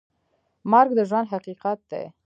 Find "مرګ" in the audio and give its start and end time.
0.71-0.91